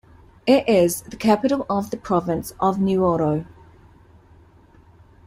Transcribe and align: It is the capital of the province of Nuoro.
It 0.47 0.67
is 0.67 1.03
the 1.03 1.15
capital 1.15 1.63
of 1.69 1.91
the 1.91 1.95
province 1.97 2.53
of 2.59 2.77
Nuoro. 2.79 3.45